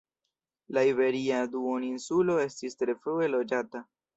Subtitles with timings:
[0.77, 3.87] La iberia duoninsulo estis tre frue loĝata.